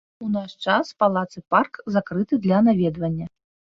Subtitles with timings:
[0.27, 3.35] У наш час палац і парк закрыты для наведвання.